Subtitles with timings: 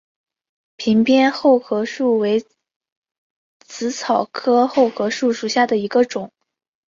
[0.77, 2.43] 屏边厚壳树为
[3.59, 6.31] 紫草科厚壳树属下的一个种。